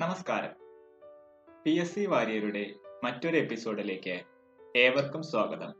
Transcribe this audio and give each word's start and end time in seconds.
നമസ്കാരം. 0.00 0.52
P 1.64 1.70
S 1.70 1.94
C 1.94 2.06
വാര്യരുടെ 2.06 2.62
മറ്റൊരു 3.04 3.36
എപ്പിസോഡിലേക്ക് 3.36 4.14
ഏവർക്കും 4.76 5.22
സ്വാഗതം. 5.22 5.72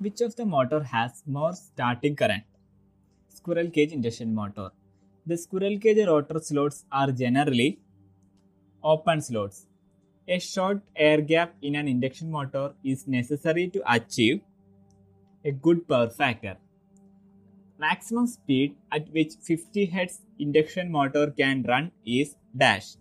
Which 0.00 0.24
of 0.24 0.36
the 0.36 0.42
motor 0.42 0.82
has 0.82 1.22
more 1.28 1.52
starting 1.52 2.18
current 2.22 2.46
squirrel 3.36 3.70
cage 3.76 3.94
induction 3.94 4.34
motor 4.34 4.68
the 5.26 5.34
squirrel 5.34 5.78
cage 5.78 6.06
rotor 6.06 6.38
slots 6.38 6.84
are 6.92 7.10
generally 7.22 7.68
open 8.84 9.20
slots 9.20 9.62
a 10.28 10.38
short 10.38 10.82
air 11.00 11.20
gap 11.20 11.56
in 11.62 11.76
an 11.76 11.88
induction 11.88 12.30
motor 12.30 12.74
is 12.84 13.10
necessary 13.10 13.66
to 13.66 13.78
achieve 13.88 14.38
a 15.44 15.50
good 15.60 15.80
power 15.80 16.08
factor 16.08 16.56
Maximum 17.80 18.26
speed 18.26 18.74
at 18.90 19.08
which 19.12 19.34
50 19.40 19.86
Hz 19.86 20.18
induction 20.40 20.90
motor 20.90 21.30
can 21.30 21.62
run 21.62 21.92
is 22.04 22.34
dash 22.56 22.96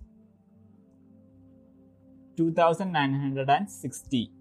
2960. 2.35 4.32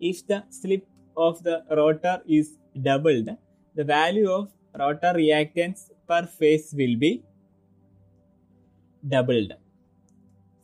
If 0.00 0.26
the 0.26 0.42
slip 0.50 0.84
of 1.16 1.44
the 1.44 1.62
rotor 1.70 2.22
is 2.26 2.58
doubled, 2.82 3.28
the 3.76 3.84
value 3.84 4.28
of 4.28 4.48
rotor 4.76 5.12
reactance 5.14 5.90
per 6.08 6.26
phase 6.26 6.74
will 6.76 6.96
be 6.96 7.22
doubled. 9.08 9.52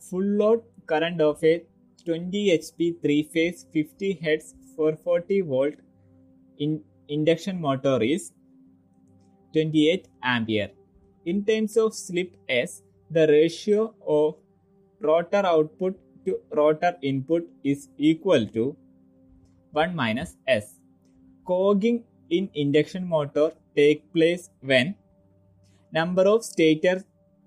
Full 0.09 0.25
load 0.41 0.63
current 0.87 1.21
of 1.21 1.41
a 1.41 1.63
20 2.03 2.49
HP 2.57 3.01
3 3.01 3.23
phase 3.23 3.65
50 3.71 4.15
Hz 4.15 4.55
440 4.75 5.41
volt 5.41 5.75
in 6.57 6.81
induction 7.09 7.59
motor 7.59 8.01
is 8.01 8.31
28 9.53 10.07
ampere. 10.23 10.69
In 11.25 11.43
terms 11.43 11.75
of 11.77 11.93
slip 11.93 12.35
S, 12.47 12.83
the 13.09 13.27
ratio 13.27 13.93
of 14.07 14.35
rotor 15.01 15.43
output 15.45 15.99
to 16.25 16.39
rotor 16.51 16.95
input 17.01 17.47
is 17.63 17.89
equal 17.97 18.45
to 18.47 18.75
1 19.71 19.95
minus 19.95 20.37
S. 20.47 20.75
Cogging 21.45 22.03
in 22.29 22.49
induction 22.53 23.07
motor 23.07 23.51
take 23.75 24.11
place 24.13 24.49
when 24.61 24.95
number 25.91 26.23
of 26.23 26.43
stator 26.43 27.03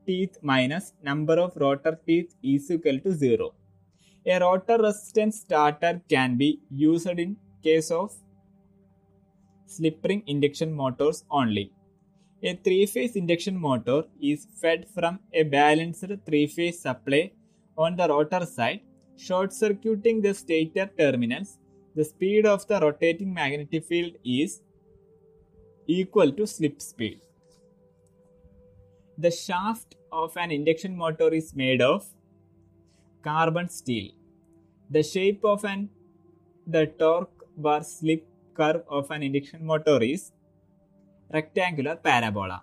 teeth 0.06 0.38
minus 0.42 0.92
number 1.02 1.34
of 1.34 1.52
rotor 1.56 1.98
teeth 2.06 2.34
is 2.42 2.70
equal 2.70 2.98
to 2.98 3.12
0. 3.12 3.54
A 4.26 4.38
rotor 4.40 4.78
resistance 4.78 5.40
starter 5.40 6.00
can 6.08 6.36
be 6.36 6.60
used 6.70 7.06
in 7.06 7.36
case 7.62 7.90
of 7.90 8.12
slip 9.76 9.98
ring 10.08 10.22
induction 10.26 10.72
motors 10.82 11.24
only. 11.30 11.66
A 12.42 12.54
three 12.64 12.86
phase 12.86 13.14
induction 13.22 13.56
motor 13.66 14.02
is 14.20 14.46
fed 14.60 14.86
from 14.94 15.20
a 15.32 15.42
balanced 15.44 16.12
three 16.26 16.46
phase 16.46 16.80
supply 16.86 17.30
on 17.76 17.96
the 17.96 18.08
rotor 18.08 18.44
side, 18.44 18.80
short 19.16 19.52
circuiting 19.52 20.20
the 20.26 20.34
stator 20.34 20.88
terminals. 20.98 21.58
The 21.94 22.04
speed 22.04 22.46
of 22.46 22.66
the 22.66 22.80
rotating 22.80 23.32
magnetic 23.32 23.84
field 23.84 24.14
is 24.24 24.62
equal 25.86 26.32
to 26.32 26.46
slip 26.46 26.80
speed. 26.80 27.20
The 29.18 29.30
shaft 29.30 29.94
of 30.10 30.36
an 30.36 30.50
induction 30.50 30.96
motor 30.96 31.28
is 31.40 31.54
made 31.54 31.82
of 31.82 32.06
carbon 33.22 33.68
steel. 33.68 34.10
The 34.90 35.02
shape 35.02 35.44
of 35.44 35.64
an 35.64 35.90
the 36.66 36.86
torque 36.98 37.46
bar 37.56 37.82
slip 37.82 38.26
curve 38.54 38.82
of 38.88 39.10
an 39.10 39.22
induction 39.22 39.64
motor 39.64 40.02
is 40.02 40.32
rectangular 41.32 41.96
parabola. 41.96 42.62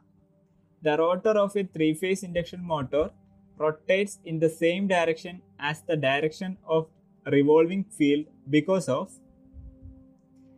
The 0.81 0.97
rotor 0.97 1.37
of 1.37 1.55
a 1.55 1.63
three 1.63 1.93
phase 1.93 2.23
induction 2.23 2.63
motor 2.63 3.09
rotates 3.57 4.19
in 4.25 4.39
the 4.39 4.49
same 4.49 4.87
direction 4.87 5.41
as 5.59 5.81
the 5.81 5.97
direction 5.97 6.57
of 6.67 6.87
revolving 7.25 7.83
field 7.83 8.25
because 8.49 8.87
of 8.87 9.11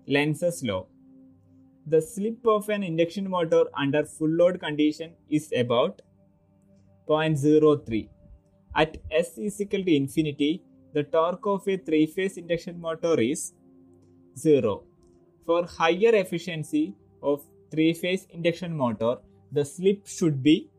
Lenz's 0.08 0.64
law. 0.64 0.86
The 1.88 2.02
slip 2.02 2.46
of 2.46 2.70
an 2.70 2.84
induction 2.84 3.30
motor 3.30 3.64
under 3.75 4.06
full 4.06 4.30
load 4.30 4.59
condition 4.59 5.14
is 5.30 5.52
about 5.56 6.02
0.03. 7.09 8.09
At 8.75 8.97
S 9.09 9.38
is 9.38 9.59
equal 9.59 9.84
to 9.84 9.96
infinity, 9.96 10.64
the 10.94 11.03
torque 11.03 11.46
of 11.46 11.68
a 11.68 11.78
three 11.78 12.06
phase 12.06 12.38
induction 12.38 12.80
motor 12.80 13.20
is 13.20 13.53
0. 14.38 14.84
For 15.46 15.66
higher 15.66 16.16
efficiency 16.16 16.96
of 17.22 17.44
three 17.72 17.94
phase 17.94 18.28
induction 18.29 18.75
motor, 18.75 19.18
the 19.52 19.66
slip 19.66 20.07
should 20.07 20.41
be 20.44 20.69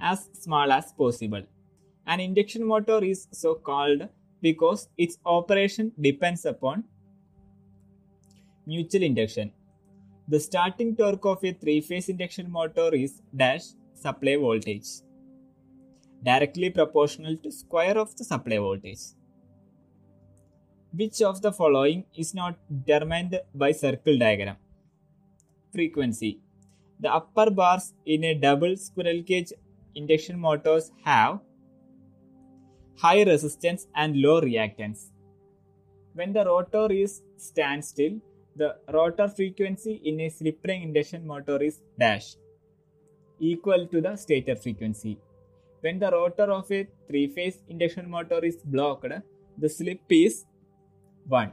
as 0.00 0.28
small 0.32 0.72
as 0.72 0.92
possible. 0.92 1.42
An 2.06 2.20
induction 2.20 2.64
motor 2.64 3.02
is 3.02 3.28
so 3.32 3.54
called 3.54 4.08
because 4.42 4.88
its 4.98 5.18
operation 5.24 5.92
depends 6.00 6.44
upon 6.44 6.84
mutual 8.66 9.02
induction. 9.02 9.52
The 10.28 10.40
starting 10.40 10.96
torque 10.96 11.24
of 11.24 11.44
a 11.44 11.52
three 11.52 11.80
phase 11.80 12.08
induction 12.08 12.50
motor 12.50 12.94
is 12.94 13.22
dash 13.34 13.64
supply 13.94 14.36
voltage 14.36 14.86
directly 16.24 16.70
proportional 16.70 17.36
to 17.36 17.52
square 17.52 17.98
of 17.98 18.16
the 18.16 18.24
supply 18.24 18.58
voltage. 18.58 19.00
Which 20.96 21.22
of 21.22 21.42
the 21.42 21.50
following 21.50 22.04
is 22.16 22.34
not 22.34 22.56
determined 22.84 23.40
by 23.52 23.72
circle 23.72 24.16
diagram? 24.16 24.56
Frequency. 25.72 26.38
The 27.00 27.12
upper 27.12 27.50
bars 27.50 27.94
in 28.06 28.22
a 28.22 28.34
double 28.34 28.76
squirrel 28.76 29.24
cage 29.24 29.52
induction 29.96 30.38
motors 30.38 30.92
have 31.04 31.40
high 32.96 33.24
resistance 33.24 33.88
and 33.96 34.16
low 34.22 34.40
reactance. 34.40 35.10
When 36.12 36.32
the 36.32 36.44
rotor 36.44 36.86
is 36.92 37.22
standstill, 37.38 38.20
the 38.54 38.76
rotor 38.92 39.26
frequency 39.26 40.00
in 40.04 40.20
a 40.20 40.28
slip 40.28 40.60
ring 40.64 40.84
induction 40.84 41.26
motor 41.26 41.60
is 41.60 41.80
dash 41.98 42.36
equal 43.40 43.88
to 43.88 44.00
the 44.00 44.14
stator 44.14 44.54
frequency. 44.54 45.18
When 45.80 45.98
the 45.98 46.12
rotor 46.12 46.52
of 46.52 46.70
a 46.70 46.86
three 47.08 47.26
phase 47.26 47.64
induction 47.68 48.08
motor 48.08 48.44
is 48.44 48.58
blocked, 48.64 49.12
the 49.58 49.68
slip 49.68 50.02
is 50.08 50.44
1. 51.28 51.52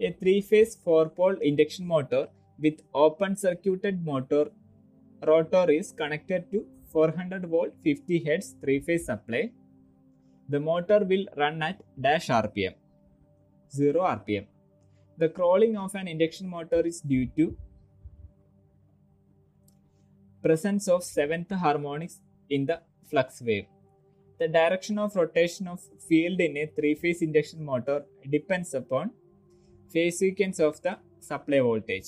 A 0.00 0.12
three 0.12 0.40
phase 0.40 0.76
four 0.76 1.08
pole 1.08 1.36
induction 1.42 1.86
motor 1.86 2.28
with 2.58 2.82
open 2.94 3.36
circuited 3.36 4.04
motor 4.04 4.46
rotor 5.26 5.70
is 5.70 5.92
connected 5.92 6.50
to 6.52 6.64
400 6.92 7.46
volt 7.46 7.72
50 7.82 8.20
Hz 8.20 8.60
three 8.60 8.80
phase 8.80 9.06
supply. 9.06 9.50
The 10.48 10.60
motor 10.60 11.04
will 11.04 11.26
run 11.36 11.62
at 11.62 11.82
dash 12.00 12.28
RPM 12.28 12.74
0 13.70 14.00
RPM. 14.00 14.46
The 15.18 15.28
crawling 15.28 15.76
of 15.76 15.94
an 15.94 16.08
induction 16.08 16.48
motor 16.48 16.80
is 16.80 17.00
due 17.00 17.26
to 17.36 17.56
presence 20.42 20.86
of 20.88 21.02
seventh 21.02 21.50
harmonics 21.50 22.20
in 22.48 22.66
the 22.66 22.80
flux 23.10 23.42
wave. 23.42 23.66
The 24.38 24.46
direction 24.46 24.98
of 24.98 25.16
rotation 25.16 25.66
of 25.66 25.80
field 26.08 26.40
in 26.40 26.56
a 26.56 26.66
three-phase 26.66 27.22
induction 27.22 27.64
motor 27.64 28.04
depends 28.30 28.72
upon 28.72 29.10
phase 29.92 30.18
sequence 30.20 30.60
of 30.60 30.80
the 30.80 30.96
supply 31.18 31.58
voltage. 31.58 32.06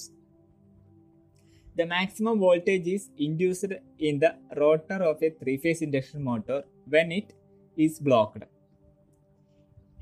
The 1.76 1.86
maximum 1.86 2.38
voltage 2.38 2.86
is 2.86 3.10
induced 3.18 3.72
in 3.98 4.20
the 4.20 4.36
rotor 4.56 5.02
of 5.02 5.22
a 5.22 5.30
three-phase 5.30 5.82
induction 5.82 6.22
motor 6.22 6.62
when 6.86 7.10
it 7.10 7.34
is 7.76 7.98
blocked. 7.98 8.44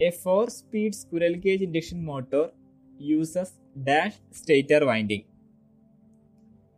A 0.00 0.10
four-speed 0.10 0.94
squirrel 0.94 1.36
cage 1.38 1.62
induction 1.62 2.04
motor 2.04 2.50
uses 2.98 3.52
dash 3.82 4.16
stator 4.30 4.84
winding, 4.84 5.24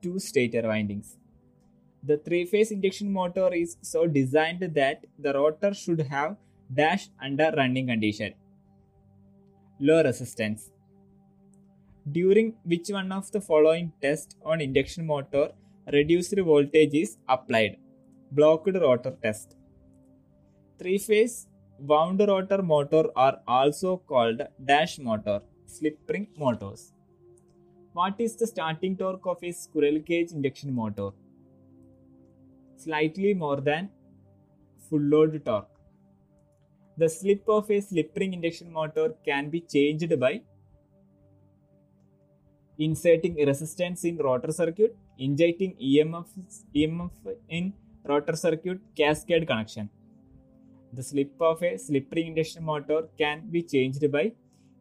two 0.02 0.18
stator 0.18 0.62
windings. 0.68 1.16
The 2.02 2.16
three 2.16 2.46
phase 2.46 2.70
induction 2.70 3.12
motor 3.12 3.52
is 3.52 3.76
so 3.82 4.06
designed 4.06 4.62
that 4.74 5.04
the 5.18 5.34
rotor 5.34 5.74
should 5.74 6.00
have 6.00 6.36
dash 6.74 7.08
under 7.22 7.52
running 7.56 7.88
condition. 7.88 8.32
Low 9.78 10.02
resistance. 10.02 10.70
During 12.10 12.54
which 12.64 12.88
one 12.88 13.12
of 13.12 13.30
the 13.30 13.40
following 13.40 13.92
test 14.00 14.36
on 14.44 14.60
induction 14.62 15.06
motor 15.06 15.50
reduced 15.92 16.34
voltage 16.38 16.94
is 16.94 17.18
applied? 17.28 17.76
Blocked 18.32 18.74
rotor 18.74 19.16
test. 19.22 19.56
Three 20.78 20.96
phase 20.96 21.48
wound 21.78 22.20
rotor 22.26 22.62
motor 22.62 23.04
are 23.14 23.40
also 23.46 23.98
called 23.98 24.40
dash 24.64 24.98
motor, 24.98 25.42
slip 25.66 25.98
ring 26.08 26.28
motors. 26.38 26.92
What 27.92 28.14
is 28.18 28.36
the 28.36 28.46
starting 28.46 28.96
torque 28.96 29.26
of 29.26 29.38
a 29.42 29.52
squirrel 29.52 30.00
cage 30.00 30.32
induction 30.32 30.74
motor? 30.74 31.10
Slightly 32.84 33.34
more 33.34 33.60
than 33.60 33.90
full 34.88 35.04
load 35.12 35.34
torque. 35.46 35.68
The 36.96 37.08
slip 37.08 37.42
of 37.56 37.70
a 37.70 37.80
slip 37.80 38.16
ring 38.20 38.32
induction 38.36 38.72
motor 38.72 39.08
can 39.28 39.50
be 39.54 39.60
changed 39.74 40.12
by 40.18 40.40
inserting 42.78 43.34
resistance 43.50 44.04
in 44.04 44.16
rotor 44.16 44.52
circuit, 44.60 44.96
injecting 45.18 45.74
EMF, 45.90 46.28
EMF 46.74 47.10
in 47.50 47.74
rotor 48.04 48.36
circuit 48.44 48.80
cascade 48.96 49.46
connection. 49.46 49.90
The 50.94 51.02
slip 51.02 51.32
of 51.40 51.62
a 51.62 51.76
slip 51.76 52.06
ring 52.16 52.28
induction 52.28 52.64
motor 52.64 53.02
can 53.18 53.50
be 53.50 53.62
changed 53.62 54.10
by 54.10 54.32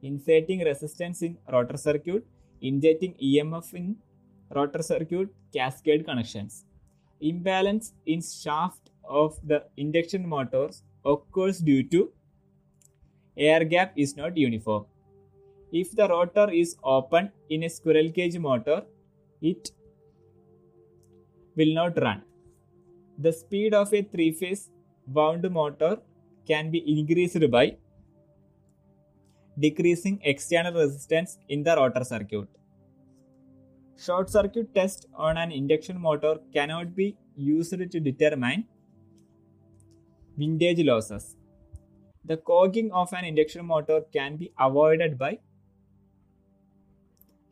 inserting 0.02 0.64
resistance 0.64 1.22
in 1.22 1.38
rotor 1.52 1.78
circuit, 1.78 2.26
injecting 2.62 3.14
EMF 3.16 3.74
in 3.74 3.98
rotor 4.56 4.82
circuit 4.82 5.28
cascade 5.54 6.06
connections. 6.06 6.66
Imbalance 7.22 7.94
in 8.06 8.22
shaft 8.22 8.92
of 9.04 9.38
the 9.46 9.66
induction 9.78 10.28
motors 10.28 10.84
occurs 11.06 11.60
due 11.60 11.84
to 11.90 12.12
air 13.38 13.66
gap 13.66 13.94
is 13.96 14.16
not 14.16 14.38
uniform. 14.38 14.86
If 15.72 15.92
the 15.92 16.08
rotor 16.08 16.50
is 16.52 16.78
open 16.84 17.32
in 17.50 17.64
a 17.64 17.70
squirrel 17.70 18.12
cage 18.12 18.38
motor, 18.38 18.84
it 19.42 19.72
will 21.56 21.74
not 21.74 22.02
run. 22.02 22.24
The 23.18 23.34
speed 23.34 23.74
of 23.74 23.94
a 23.94 24.02
three 24.02 24.32
phase 24.32 24.70
wound 25.08 25.50
motor 25.52 25.98
can 26.48 26.72
be 26.72 26.80
increased 27.00 27.52
by 27.52 27.78
decreasing 29.60 30.20
external 30.24 30.74
resistance 30.74 31.38
in 31.50 31.64
the 31.64 31.76
rotor 31.76 32.04
circuit. 32.04 32.48
Short 34.02 34.30
circuit 34.30 34.74
test 34.74 35.08
on 35.14 35.38
an 35.38 35.52
induction 35.52 36.00
motor 36.00 36.36
cannot 36.54 36.96
be 36.96 37.18
used 37.36 37.72
to 37.72 38.00
determine 38.00 38.64
windage 40.38 40.80
losses. 40.86 41.36
The 42.24 42.38
cogging 42.38 42.94
of 42.94 43.12
an 43.12 43.26
induction 43.26 43.66
motor 43.66 44.00
can 44.14 44.38
be 44.38 44.54
avoided 44.58 45.18
by 45.18 45.40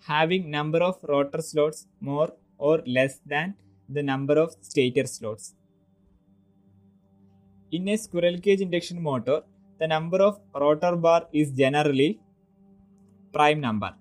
having 0.06 0.50
number 0.50 0.80
of 0.80 0.98
rotor 1.04 1.42
slots 1.42 1.86
more 2.00 2.32
or 2.58 2.82
less 2.86 3.20
than 3.26 3.56
the 3.90 4.02
number 4.02 4.40
of 4.40 4.56
stator 4.62 5.06
slots. 5.06 5.54
In 7.72 7.90
a 7.90 7.98
squirrel 7.98 8.40
cage 8.40 8.62
induction 8.62 9.04
motor, 9.04 9.42
the 9.80 9.88
number 9.88 10.20
of 10.20 10.40
rotor 10.56 10.96
bar 10.96 11.28
is 11.34 11.52
generally 11.52 12.22
prime 13.34 13.60
number. 13.60 13.94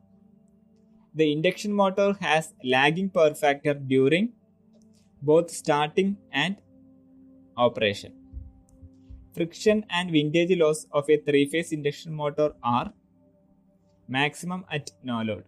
The 1.19 1.33
induction 1.33 1.73
motor 1.73 2.15
has 2.21 2.53
lagging 2.63 3.09
power 3.09 3.35
factor 3.35 3.73
during 3.73 4.33
both 5.23 5.51
starting 5.51 6.19
and 6.31 6.57
operation. 7.57 8.13
Friction 9.33 9.87
and 9.89 10.11
windage 10.11 10.59
loss 10.59 10.87
of 10.93 11.09
a 11.09 11.17
three 11.17 11.47
phase 11.47 11.73
induction 11.73 12.13
motor 12.13 12.53
are 12.63 12.93
maximum 14.09 14.67
at 14.71 14.91
no 15.03 15.23
load. 15.23 15.45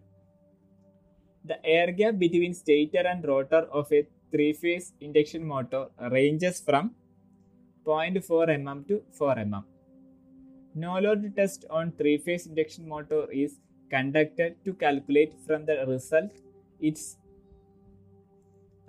The 1.45 1.63
air 1.63 1.91
gap 1.91 2.17
between 2.17 2.55
stator 2.55 3.05
and 3.05 3.23
rotor 3.23 3.67
of 3.71 3.93
a 3.93 4.07
three 4.31 4.53
phase 4.53 4.93
induction 4.99 5.45
motor 5.45 5.85
ranges 6.11 6.59
from 6.59 6.95
0.4 7.85 8.23
mm 8.57 8.87
to 8.87 9.03
4 9.11 9.35
mm. 9.35 9.63
No 10.73 10.99
load 10.99 11.31
test 11.35 11.65
on 11.69 11.91
three 11.91 12.17
phase 12.17 12.47
induction 12.47 12.87
motor 12.87 13.31
is 13.31 13.59
conducted 13.89 14.55
to 14.65 14.73
calculate 14.73 15.33
from 15.45 15.65
the 15.65 15.85
result 15.87 16.31
its 16.79 17.17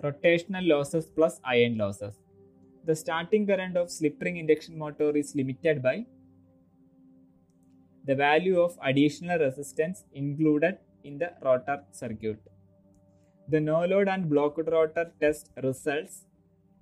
rotational 0.03 0.67
losses 0.67 1.05
plus 1.05 1.39
iron 1.43 1.77
losses. 1.77 2.15
The 2.85 2.95
starting 2.95 3.45
current 3.45 3.77
of 3.77 3.91
slip 3.91 4.21
ring 4.21 4.37
induction 4.37 4.77
motor 4.77 5.15
is 5.15 5.35
limited 5.35 5.83
by 5.83 6.05
the 8.05 8.15
value 8.15 8.59
of 8.59 8.77
additional 8.83 9.37
resistance 9.37 10.03
included 10.13 10.77
in 11.03 11.19
the 11.19 11.33
rotor 11.43 11.83
circuit. 11.91 12.39
The 13.47 13.59
no 13.59 13.85
load 13.85 14.07
and 14.07 14.29
blocked 14.29 14.69
rotor 14.71 15.11
test 15.19 15.51
results 15.61 16.25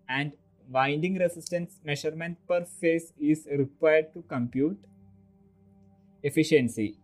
and 0.08 0.32
winding 0.70 1.18
resistance 1.18 1.80
measurement 1.84 2.38
per 2.48 2.64
phase 2.64 3.12
is 3.20 3.48
required 3.52 4.14
to 4.14 4.22
compute 4.22 4.78
efficiency. 6.24 6.98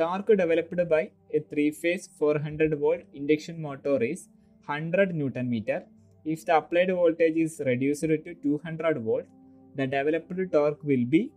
Torque 0.00 0.34
developed 0.40 0.88
by 0.88 1.10
a 1.34 1.40
three 1.48 1.70
phase 1.70 2.08
400 2.18 2.78
volt 2.82 3.00
induction 3.12 3.60
motor 3.60 4.02
is 4.02 4.28
100 4.64 5.14
Newton 5.14 5.50
meter. 5.50 5.84
If 6.24 6.46
the 6.46 6.56
applied 6.56 6.90
voltage 6.90 7.36
is 7.36 7.60
reduced 7.66 8.00
to 8.00 8.34
200 8.42 9.02
volt, 9.02 9.26
the 9.74 9.86
developed 9.86 10.52
torque 10.52 10.82
will 10.82 11.04
be 11.04 11.30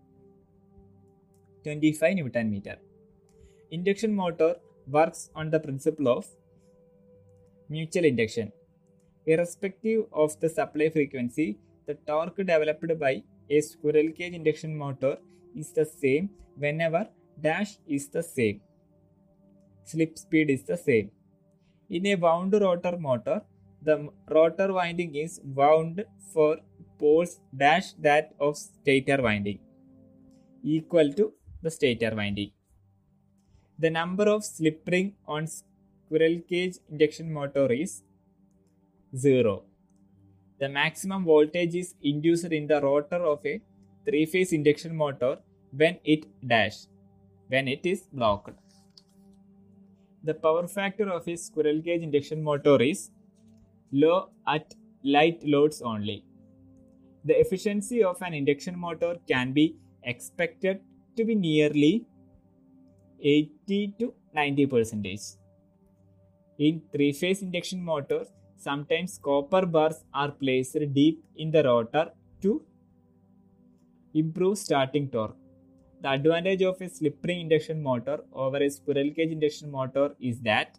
25 1.65 2.15
Newton 2.15 2.50
meter. 2.51 2.77
Induction 3.71 4.15
motor 4.15 4.56
works 4.88 5.30
on 5.36 5.50
the 5.50 5.60
principle 5.60 6.07
of 6.07 6.25
mutual 7.68 8.06
induction. 8.06 8.54
Irrespective 9.25 10.06
of 10.13 10.39
the 10.39 10.48
supply 10.48 10.89
frequency, 10.89 11.57
the 11.86 11.95
torque 12.07 12.38
developed 12.38 12.98
by 12.98 13.24
a 13.50 13.60
squirrel 13.60 14.10
cage 14.18 14.33
induction 14.33 14.77
motor 14.77 15.18
is 15.54 15.71
the 15.74 15.86
same 15.86 16.30
whenever 16.57 17.10
dash 17.41 17.77
is 17.88 18.07
the 18.09 18.24
same. 18.24 18.62
Slip 19.83 20.18
speed 20.18 20.50
is 20.50 20.63
the 20.63 20.77
same. 20.77 21.12
In 21.89 22.06
a 22.07 22.15
wound 22.15 22.53
rotor 22.53 22.97
motor, 22.97 23.41
the 23.81 24.09
rotor 24.30 24.71
winding 24.74 25.15
is 25.15 25.41
wound 25.44 26.06
for 26.33 26.57
poles 26.97 27.39
dash 27.56 27.94
that 28.00 28.33
of 28.39 28.57
stator 28.57 29.21
winding 29.21 29.59
equal 30.63 31.12
to 31.13 31.33
the 31.62 31.69
stator 31.69 32.15
winding. 32.15 32.51
The 33.77 33.89
number 33.89 34.24
of 34.24 34.45
slip 34.45 34.88
ring 34.89 35.13
on 35.27 35.47
squirrel 35.47 36.39
cage 36.47 36.77
induction 36.89 37.33
motor 37.33 37.71
is 37.71 38.03
0. 39.15 39.63
The 40.59 40.69
maximum 40.69 41.25
voltage 41.25 41.75
is 41.75 41.95
induced 42.01 42.45
in 42.45 42.68
the 42.68 42.79
rotor 42.81 43.21
of 43.25 43.45
a 43.45 43.59
three 44.06 44.25
phase 44.25 44.53
induction 44.53 44.95
motor 44.95 45.39
when 45.71 45.97
it 46.03 46.25
dash 46.47 46.86
when 47.53 47.67
it 47.67 47.85
is 47.94 48.01
blocked. 48.11 48.59
The 50.23 50.33
power 50.33 50.67
factor 50.67 51.09
of 51.15 51.27
a 51.27 51.35
squirrel 51.35 51.81
cage 51.88 52.01
induction 52.01 52.41
motor 52.50 52.81
is 52.81 53.11
low 53.91 54.29
at 54.47 54.73
light 55.03 55.41
loads 55.44 55.81
only. 55.81 56.23
The 57.25 57.39
efficiency 57.39 58.03
of 58.03 58.21
an 58.21 58.33
induction 58.33 58.77
motor 58.85 59.13
can 59.27 59.53
be 59.53 59.75
expected 60.03 60.81
to 61.17 61.25
be 61.25 61.35
nearly 61.35 62.05
80 63.21 63.95
to 64.00 64.13
90 64.33 64.65
percentage. 64.65 65.21
In 66.57 66.81
three 66.91 67.11
phase 67.11 67.41
induction 67.41 67.83
motors, 67.83 68.27
sometimes 68.57 69.19
copper 69.21 69.65
bars 69.65 70.03
are 70.13 70.31
placed 70.31 70.77
deep 70.93 71.24
in 71.36 71.51
the 71.51 71.63
rotor 71.63 72.12
to 72.41 72.62
improve 74.13 74.57
starting 74.57 75.10
torque. 75.10 75.42
The 76.03 76.12
advantage 76.12 76.62
of 76.63 76.81
a 76.81 76.89
slip 76.89 77.24
ring 77.24 77.39
induction 77.39 77.81
motor 77.81 78.19
over 78.33 78.57
a 78.57 78.69
squirrel 78.69 79.10
cage 79.12 79.31
induction 79.31 79.72
motor 79.72 80.13
is 80.19 80.41
that 80.41 80.77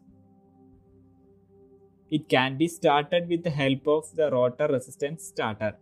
it 2.10 2.28
can 2.28 2.58
be 2.58 2.68
started 2.68 3.26
with 3.26 3.42
the 3.42 3.48
help 3.48 3.88
of 3.88 4.14
the 4.14 4.30
rotor 4.30 4.66
resistance 4.68 5.24
starter. 5.24 5.78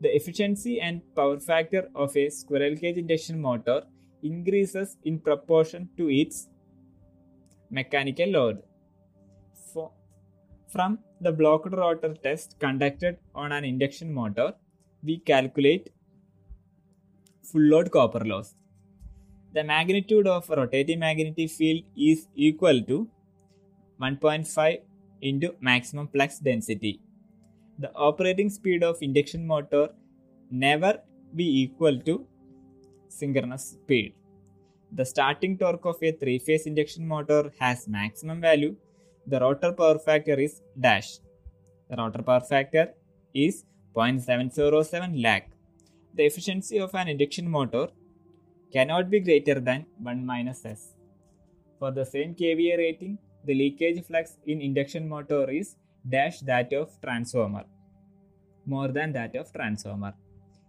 The 0.00 0.16
efficiency 0.16 0.80
and 0.80 1.02
power 1.14 1.38
factor 1.38 1.88
of 1.94 2.16
a 2.16 2.28
squirrel 2.30 2.74
cage 2.76 2.96
induction 2.96 3.40
motor 3.40 3.84
increases 4.24 4.96
in 5.04 5.20
proportion 5.20 5.88
to 5.96 6.10
its 6.10 6.48
mechanical 7.70 8.26
load. 8.26 8.60
For, 9.72 9.92
from 10.66 10.98
the 11.20 11.30
blocked 11.30 11.72
rotor 11.72 12.14
test 12.14 12.58
conducted 12.58 13.18
on 13.36 13.52
an 13.52 13.64
induction 13.64 14.12
motor, 14.12 14.52
we 15.04 15.18
calculate 15.18 15.90
full 17.44 17.62
load 17.62 17.92
copper 17.92 18.24
loss. 18.24 18.56
The 19.56 19.62
magnitude 19.62 20.26
of 20.26 20.48
rotating 20.50 20.98
magnetic 20.98 21.48
field 21.48 21.84
is 21.96 22.26
equal 22.34 22.82
to 22.88 23.08
1.5 24.02 24.80
into 25.22 25.54
maximum 25.60 26.08
flux 26.08 26.40
density. 26.40 27.00
The 27.78 27.92
operating 27.94 28.50
speed 28.50 28.82
of 28.82 28.96
induction 29.00 29.46
motor 29.46 29.90
never 30.50 30.98
be 31.36 31.46
equal 31.62 32.00
to 32.00 32.26
synchronous 33.08 33.64
speed. 33.76 34.14
The 34.90 35.04
starting 35.04 35.56
torque 35.56 35.86
of 35.86 36.02
a 36.02 36.10
three 36.10 36.40
phase 36.40 36.66
induction 36.66 37.06
motor 37.06 37.52
has 37.60 37.86
maximum 37.86 38.40
value. 38.40 38.74
The 39.28 39.38
rotor 39.38 39.72
power 39.72 40.00
factor 40.00 40.34
is 40.34 40.62
dash. 40.80 41.18
The 41.88 41.96
rotor 41.96 42.22
power 42.22 42.40
factor 42.40 42.92
is 43.32 43.64
0.707 43.94 45.22
lakh. 45.22 45.48
The 46.12 46.24
efficiency 46.24 46.80
of 46.80 46.92
an 46.96 47.06
induction 47.06 47.48
motor 47.48 47.88
cannot 48.74 49.10
be 49.10 49.20
greater 49.20 49.58
than 49.60 49.86
1 50.02 50.26
minus 50.26 50.64
S. 50.64 50.82
For 51.78 51.90
the 51.90 52.04
same 52.04 52.34
kVA 52.34 52.78
rating, 52.78 53.18
the 53.44 53.54
leakage 53.54 54.04
flux 54.04 54.36
in 54.46 54.60
induction 54.60 55.08
motor 55.08 55.50
is 55.50 55.76
dash 56.08 56.40
that 56.40 56.72
of 56.72 57.00
transformer 57.00 57.64
more 58.66 58.88
than 58.88 59.12
that 59.12 59.34
of 59.36 59.52
transformer. 59.52 60.14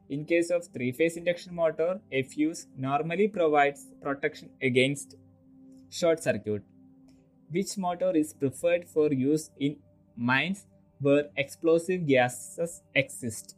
In 0.09 0.25
case 0.25 0.50
of 0.51 0.67
three-phase 0.67 1.17
induction 1.17 1.55
motor, 1.55 2.00
a 2.12 2.24
fuse 2.24 2.67
normally 2.77 3.27
provides 3.27 3.88
protection 4.01 4.50
against 4.62 5.15
short 5.89 6.21
circuit. 6.21 6.62
Which 7.50 7.77
motor 7.77 8.15
is 8.15 8.33
preferred 8.33 8.88
for 8.88 9.12
use 9.12 9.50
in 9.59 9.77
mines 10.15 10.67
where 11.00 11.25
explosive 11.38 12.05
gases 12.05 12.81
exist? 12.93 13.55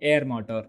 Air 0.00 0.24
motor. 0.24 0.66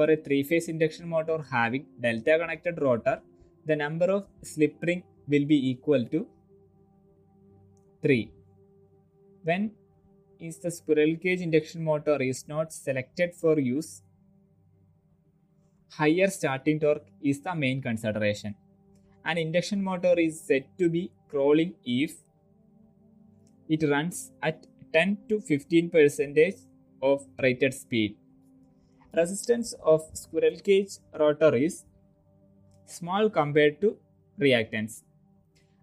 For 0.00 0.10
a 0.10 0.16
three 0.16 0.42
phase 0.42 0.66
induction 0.72 1.06
motor 1.06 1.36
having 1.50 1.84
delta 2.00 2.38
connected 2.40 2.80
rotor, 2.80 3.20
the 3.66 3.76
number 3.76 4.06
of 4.06 4.26
slip 4.40 4.76
ring 4.80 5.02
will 5.28 5.44
be 5.44 5.58
equal 5.70 6.06
to 6.06 6.26
3. 8.02 8.32
When 9.42 9.72
is 10.38 10.56
the 10.56 10.70
squirrel 10.70 11.16
cage 11.22 11.42
induction 11.42 11.84
motor 11.84 12.16
is 12.22 12.48
not 12.48 12.72
selected 12.72 13.34
for 13.34 13.60
use, 13.60 14.00
higher 15.90 16.30
starting 16.30 16.80
torque 16.80 17.10
is 17.20 17.42
the 17.42 17.54
main 17.54 17.82
consideration. 17.82 18.54
An 19.26 19.36
induction 19.36 19.84
motor 19.84 20.14
is 20.18 20.40
said 20.40 20.64
to 20.78 20.88
be 20.88 21.10
crawling 21.28 21.74
if 21.84 22.14
it 23.68 23.82
runs 23.82 24.32
at 24.42 24.66
10 24.94 25.18
to 25.28 25.40
15 25.42 25.90
percentage 25.90 26.56
of 27.02 27.26
rated 27.42 27.74
speed. 27.74 28.16
Resistance 29.12 29.74
of 29.82 30.02
squirrel 30.12 30.56
cage 30.56 30.92
rotor 31.18 31.56
is 31.56 31.84
small 32.86 33.28
compared 33.28 33.80
to 33.80 33.96
reactance. 34.38 35.02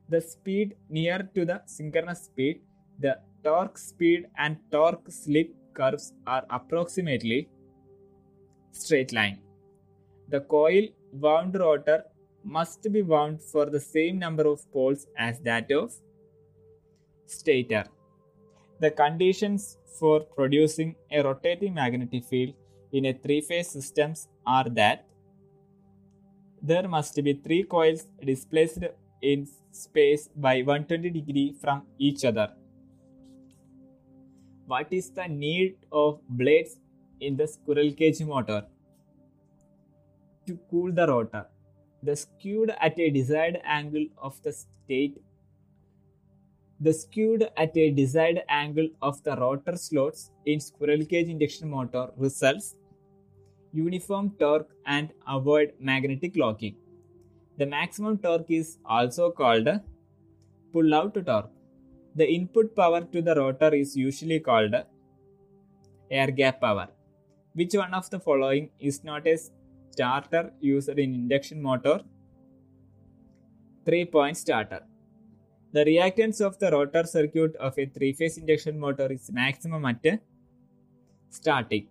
The 0.09 0.21
speed 0.21 0.77
near 0.89 1.29
to 1.35 1.43
the 1.43 1.61
synchronous 1.65 2.23
speed, 2.23 2.61
the 2.99 3.19
torque 3.43 3.77
speed 3.77 4.27
and 4.37 4.57
torque 4.71 5.11
slip 5.11 5.53
curves 5.73 6.13
are 6.25 6.45
approximately 6.49 7.49
straight 8.71 9.11
line. 9.11 9.39
The 10.29 10.39
coil 10.39 10.87
wound 11.11 11.55
rotor 11.59 12.05
must 12.45 12.89
be 12.93 13.01
wound 13.01 13.41
for 13.41 13.65
the 13.65 13.79
same 13.79 14.17
number 14.19 14.47
of 14.47 14.71
poles 14.71 15.05
as 15.17 15.41
that 15.41 15.69
of 15.71 15.93
stator. 17.25 17.83
The 18.79 18.91
conditions 18.91 19.77
for 19.99 20.21
producing 20.21 20.95
a 21.11 21.23
rotating 21.23 21.73
magnetic 21.73 22.23
field 22.23 22.53
in 22.91 23.05
a 23.05 23.13
three 23.13 23.41
phase 23.41 23.69
systems 23.69 24.27
are 24.45 24.69
that 24.69 25.05
there 26.61 26.87
must 26.87 27.15
be 27.23 27.33
three 27.33 27.63
coils 27.63 28.05
displaced 28.23 28.83
in 29.21 29.47
space 29.71 30.29
by 30.35 30.61
120 30.61 31.09
degree 31.09 31.55
from 31.61 31.83
each 31.97 32.25
other. 32.25 32.51
What 34.65 34.87
is 34.91 35.11
the 35.11 35.27
need 35.27 35.77
of 35.91 36.19
blades 36.29 36.77
in 37.19 37.37
the 37.37 37.47
squirrel 37.47 37.91
cage 37.91 38.21
motor? 38.21 38.65
To 40.47 40.59
cool 40.69 40.91
the 40.91 41.07
rotor. 41.07 41.45
The 42.03 42.15
skewed 42.15 42.71
at 42.79 42.99
a 42.99 43.09
desired 43.09 43.59
angle 43.63 44.05
of 44.17 44.41
the 44.43 44.51
state 44.51 45.21
the 46.79 46.93
skewed 46.93 47.49
at 47.57 47.75
a 47.75 47.91
desired 47.91 48.43
angle 48.49 48.87
of 49.01 49.23
the 49.23 49.35
rotor 49.35 49.75
slots 49.75 50.31
in 50.45 50.59
squirrel 50.59 51.03
cage 51.05 51.27
induction 51.27 51.69
motor 51.69 52.09
results 52.17 52.75
uniform 53.73 54.31
torque 54.39 54.69
and 54.85 55.09
avoid 55.27 55.73
magnetic 55.79 56.35
locking. 56.35 56.75
The 57.57 57.65
maximum 57.65 58.19
torque 58.19 58.51
is 58.51 58.77
also 58.85 59.31
called 59.31 59.67
pull 60.71 60.93
out 60.93 61.15
torque. 61.25 61.49
The 62.15 62.27
input 62.31 62.75
power 62.75 63.01
to 63.01 63.21
the 63.21 63.35
rotor 63.35 63.73
is 63.73 63.95
usually 63.95 64.39
called 64.39 64.75
air 66.11 66.31
gap 66.31 66.61
power. 66.61 66.87
Which 67.53 67.73
one 67.73 67.93
of 67.93 68.09
the 68.09 68.19
following 68.19 68.69
is 68.79 69.03
not 69.03 69.27
a 69.27 69.37
starter 69.91 70.51
used 70.59 70.89
in 70.89 71.15
induction 71.15 71.61
motor? 71.61 72.01
3 73.85 74.05
point 74.05 74.37
starter. 74.37 74.81
The 75.73 75.83
reactance 75.83 76.39
of 76.39 76.57
the 76.59 76.71
rotor 76.71 77.03
circuit 77.03 77.55
of 77.57 77.77
a 77.77 77.85
three 77.85 78.13
phase 78.13 78.37
induction 78.37 78.79
motor 78.79 79.11
is 79.11 79.29
maximum 79.31 79.85
at 79.85 80.19
starting. 81.29 81.87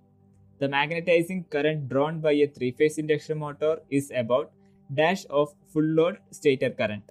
The 0.59 0.69
magnetizing 0.69 1.45
current 1.51 1.89
drawn 1.89 2.21
by 2.21 2.33
a 2.33 2.47
three 2.47 2.71
phase 2.71 2.97
induction 2.97 3.39
motor 3.39 3.81
is 3.91 4.11
about 4.15 4.51
dash 4.93 5.27
of 5.29 5.55
full 5.67 5.85
load 5.85 6.19
stator 6.31 6.71
current 6.71 7.03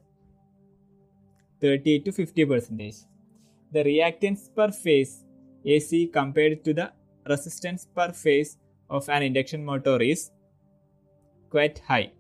30 1.62 2.00
to 2.00 2.12
50 2.12 2.46
percentage. 2.46 2.96
The 3.72 3.84
reactance 3.84 4.50
per 4.56 4.72
phase 4.72 5.24
AC 5.64 6.08
compared 6.08 6.64
to 6.66 6.74
the 6.74 6.92
resistance 7.30 7.88
per 7.96 8.12
phase 8.12 8.58
of 8.90 9.08
an 9.10 9.24
induction 9.24 9.64
motor 9.64 10.02
is 10.02 10.32
quite 11.50 11.80
high. 11.88 12.12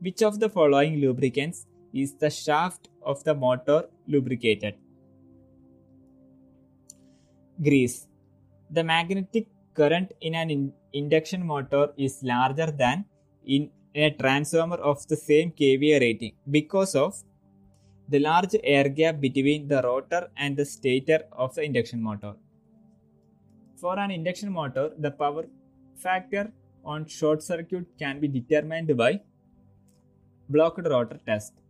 Which 0.00 0.22
of 0.22 0.40
the 0.40 0.48
following 0.48 1.00
lubricants 1.00 1.66
is 1.94 2.14
the 2.14 2.30
shaft 2.30 2.88
of 3.04 3.22
the 3.24 3.34
motor 3.34 3.88
lubricated? 4.06 4.74
Grease. 7.62 8.08
The 8.70 8.84
magnetic 8.84 9.46
current 9.74 10.12
in 10.20 10.34
an 10.34 10.50
in- 10.50 10.72
induction 10.92 11.46
motor 11.46 11.88
is 11.96 12.22
larger 12.22 12.70
than 12.70 13.04
in 13.44 13.70
a 13.94 14.10
transformer 14.10 14.76
of 14.76 15.06
the 15.08 15.16
same 15.16 15.50
kVA 15.52 16.00
rating 16.00 16.32
because 16.50 16.94
of 16.94 17.22
the 18.08 18.18
large 18.18 18.54
air 18.62 18.88
gap 18.88 19.20
between 19.20 19.68
the 19.68 19.80
rotor 19.82 20.28
and 20.36 20.56
the 20.56 20.64
stator 20.64 21.20
of 21.32 21.54
the 21.54 21.62
induction 21.62 22.02
motor. 22.02 22.34
For 23.76 23.98
an 23.98 24.10
induction 24.10 24.52
motor, 24.52 24.90
the 24.98 25.10
power 25.10 25.44
factor 25.96 26.52
on 26.84 27.06
short 27.06 27.42
circuit 27.42 27.86
can 27.98 28.20
be 28.20 28.28
determined 28.28 28.96
by 28.96 29.20
blocked 30.48 30.86
rotor 30.86 31.18
test. 31.26 31.61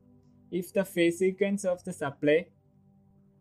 If 0.61 0.71
the 0.75 0.85
phase 0.85 1.18
sequence 1.18 1.64
of 1.64 1.82
the 1.82 1.94
supply 1.94 2.47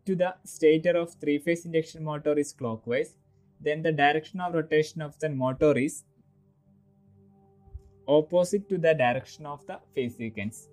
to 0.06 0.16
the 0.16 0.34
stator 0.44 0.96
of 0.96 1.12
three 1.20 1.38
phase 1.38 1.66
induction 1.66 2.02
motor 2.02 2.38
is 2.38 2.54
clockwise, 2.54 3.16
then 3.60 3.82
the 3.82 3.92
direction 3.92 4.40
of 4.40 4.54
rotation 4.54 5.02
of 5.02 5.18
the 5.18 5.28
motor 5.28 5.76
is 5.76 6.04
opposite 8.08 8.66
to 8.70 8.78
the 8.78 8.94
direction 8.94 9.44
of 9.44 9.66
the 9.66 9.78
phase 9.94 10.16
sequence. 10.16 10.68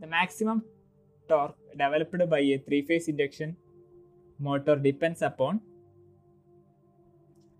The 0.00 0.08
maximum 0.08 0.64
torque 1.28 1.54
developed 1.70 2.28
by 2.28 2.40
a 2.40 2.58
three 2.58 2.82
phase 2.82 3.06
induction 3.06 3.56
motor 4.40 4.74
depends 4.74 5.22
upon 5.22 5.60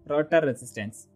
rotor 0.09 0.41
resistance. 0.41 1.07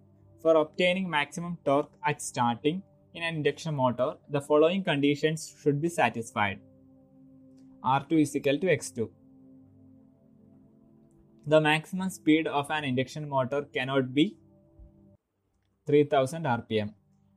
For 0.40 0.54
obtaining 0.54 1.10
maximum 1.10 1.58
torque 1.64 1.90
at 2.06 2.22
starting 2.22 2.84
in 3.14 3.24
an 3.24 3.34
induction 3.34 3.74
motor, 3.74 4.14
the 4.28 4.40
following 4.40 4.84
conditions 4.84 5.56
should 5.60 5.82
be 5.82 5.88
satisfied. 5.88 6.60
R2 7.84 8.22
is 8.22 8.34
equal 8.36 8.58
to 8.58 8.66
X2. 8.66 9.10
The 11.46 11.60
maximum 11.60 12.08
speed 12.08 12.46
of 12.46 12.70
an 12.70 12.84
induction 12.84 13.28
motor 13.28 13.62
cannot 13.74 14.14
be 14.14 14.38
3000 15.86 16.44
rpm. 16.44 16.94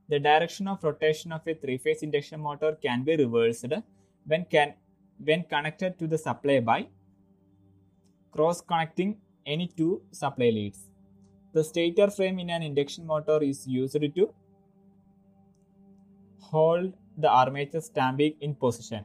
The 0.08 0.20
direction 0.20 0.70
of 0.70 0.82
rotation 0.82 1.34
of 1.34 1.42
a 1.46 1.54
three-phase 1.54 2.01
induction 2.01 2.39
motor 2.39 2.77
can 2.82 3.04
be 3.04 3.18
reversed 3.18 3.66
when 4.25 4.46
can 4.46 4.75
when 5.22 5.44
connected 5.44 6.00
to 6.00 6.08
the 6.08 6.18
supply 6.18 6.62
by 6.62 6.88
cross 8.32 8.62
connecting 8.62 9.18
any 9.46 9.68
two 9.68 10.01
supply 10.12 10.50
leads. 10.50 10.89
The 11.54 11.63
stator 11.63 12.10
frame 12.10 12.39
in 12.39 12.50
an 12.50 12.63
induction 12.63 13.06
motor 13.06 13.44
is 13.44 13.68
used 13.68 14.00
to 14.16 14.34
hold 16.39 16.94
the 17.18 17.30
armature 17.30 17.82
stamping 17.82 18.36
in 18.39 18.56
position. 18.56 19.04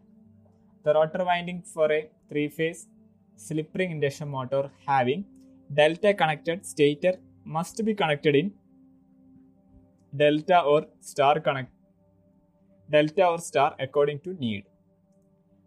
The 0.84 0.94
rotor 0.94 1.24
winding 1.24 1.62
for 1.62 1.90
a 1.92 2.10
three-phase 2.28 2.88
slip 3.36 3.70
ring 3.74 3.92
induction 3.92 4.28
motor 4.28 4.70
having 4.86 5.24
delta 5.72 6.12
connected 6.12 6.66
stator 6.66 7.14
must 7.44 7.84
be 7.84 7.94
connected 7.94 8.34
in 8.34 8.52
delta 10.16 10.60
or 10.60 10.86
star 11.00 11.40
connect 11.40 11.70
delta 12.90 13.26
or 13.26 13.38
star 13.38 13.74
according 13.78 14.20
to 14.20 14.34
need. 14.34 14.64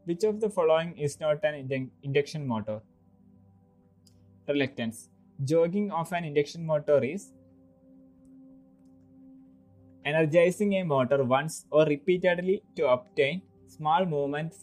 Which 0.03 0.23
of 0.23 0.39
the 0.39 0.49
following 0.49 0.97
is 0.97 1.19
not 1.19 1.43
an 1.43 1.89
induction 2.03 2.45
motor? 2.45 2.81
Reluctance. 4.47 5.09
Jogging 5.43 5.91
of 5.91 6.11
an 6.13 6.25
induction 6.25 6.65
motor 6.65 7.03
is 7.03 7.31
energizing 10.05 10.73
a 10.73 10.83
motor 10.83 11.23
once 11.23 11.65
or 11.71 11.85
repeatedly 11.85 12.61
to 12.75 12.87
obtain 12.87 13.41
small 13.67 14.05
movement 14.05 14.53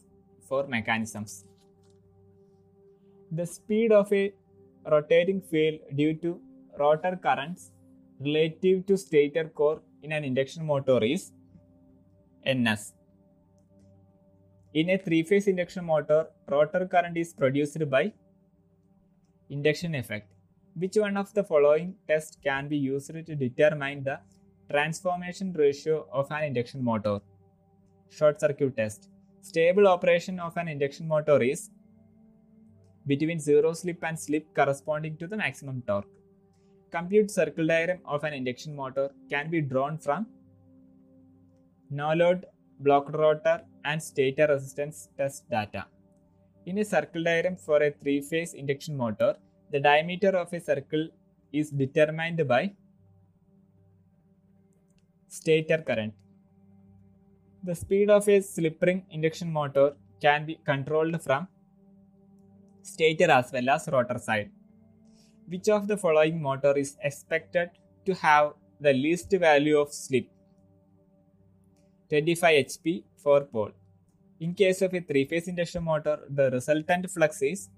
mechanisms. 0.60 1.44
The 3.30 3.46
speed 3.46 3.92
of 3.92 4.12
a 4.12 4.24
rotating 4.94 5.40
field 5.40 5.78
due 5.94 6.14
to 6.24 6.40
rotor 6.78 7.18
currents 7.26 7.70
relative 8.20 8.84
to 8.88 8.96
stator 8.96 9.44
core 9.60 9.80
in 10.02 10.12
an 10.12 10.24
induction 10.24 10.66
motor 10.66 10.98
is 11.02 11.32
ns. 12.46 12.92
In 14.74 14.90
a 14.90 14.98
three 14.98 15.22
phase 15.22 15.46
induction 15.48 15.84
motor, 15.84 16.26
rotor 16.48 16.86
current 16.86 17.16
is 17.16 17.32
produced 17.32 17.88
by 17.90 18.12
induction 19.50 19.94
effect. 19.94 20.28
Which 20.74 20.96
one 20.96 21.16
of 21.16 21.32
the 21.34 21.44
following 21.44 21.94
tests 22.08 22.38
can 22.42 22.68
be 22.68 22.78
used 22.78 23.12
to 23.28 23.36
determine 23.46 24.04
the 24.04 24.18
transformation 24.70 25.52
ratio 25.52 26.06
of 26.10 26.30
an 26.30 26.44
induction 26.44 26.82
motor? 26.82 27.20
Short 28.08 28.40
circuit 28.40 28.76
test. 28.76 29.08
Stable 29.42 29.88
operation 29.88 30.38
of 30.38 30.56
an 30.56 30.68
induction 30.68 31.08
motor 31.08 31.42
is 31.42 31.70
between 33.08 33.40
zero 33.40 33.72
slip 33.72 34.02
and 34.04 34.16
slip 34.16 34.46
corresponding 34.54 35.16
to 35.16 35.26
the 35.26 35.36
maximum 35.36 35.82
torque. 35.84 36.06
Compute 36.92 37.28
circle 37.28 37.66
diagram 37.66 37.98
of 38.04 38.22
an 38.22 38.34
induction 38.34 38.76
motor 38.76 39.10
can 39.28 39.50
be 39.50 39.60
drawn 39.60 39.98
from 39.98 40.26
no 41.90 42.12
load, 42.12 42.46
blocked 42.78 43.16
rotor, 43.16 43.62
and 43.84 44.00
stator 44.00 44.46
resistance 44.46 45.08
test 45.18 45.50
data. 45.50 45.86
In 46.66 46.78
a 46.78 46.84
circle 46.84 47.24
diagram 47.24 47.56
for 47.56 47.82
a 47.82 47.90
three 47.90 48.20
phase 48.20 48.54
induction 48.54 48.96
motor, 48.96 49.34
the 49.72 49.80
diameter 49.80 50.28
of 50.28 50.52
a 50.52 50.60
circle 50.60 51.08
is 51.52 51.70
determined 51.70 52.46
by 52.46 52.72
stator 55.26 55.78
current. 55.78 56.14
The 57.64 57.74
speed 57.76 58.10
of 58.10 58.28
a 58.28 58.40
slip 58.40 58.82
ring 58.82 59.04
induction 59.10 59.52
motor 59.52 59.94
can 60.20 60.44
be 60.44 60.58
controlled 60.64 61.22
from 61.22 61.46
stator 62.82 63.30
as 63.30 63.52
well 63.52 63.70
as 63.70 63.88
rotor 63.92 64.18
side. 64.18 64.50
Which 65.46 65.68
of 65.68 65.86
the 65.86 65.96
following 65.96 66.42
motor 66.42 66.76
is 66.76 66.96
expected 67.02 67.70
to 68.06 68.14
have 68.14 68.54
the 68.80 68.92
least 68.92 69.30
value 69.30 69.78
of 69.78 69.92
slip? 69.92 70.26
25 72.08 72.66
HP 72.66 73.04
four 73.16 73.42
pole. 73.42 73.70
In 74.40 74.54
case 74.54 74.82
of 74.82 74.92
a 74.92 75.00
three 75.00 75.24
phase 75.24 75.46
induction 75.46 75.84
motor, 75.84 76.18
the 76.28 76.50
resultant 76.50 77.08
flux 77.08 77.42
is 77.42 77.68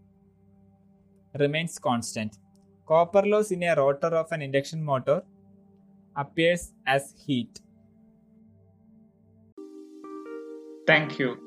remains 1.39 1.79
constant. 1.79 2.39
Copper 2.87 3.23
loss 3.27 3.51
in 3.51 3.63
a 3.65 3.75
rotor 3.77 4.13
of 4.23 4.33
an 4.33 4.41
induction 4.41 4.83
motor 4.83 5.23
appears 6.17 6.73
as 6.87 7.13
heat. 7.27 7.61
Thank 10.87 11.19
you. 11.19 11.44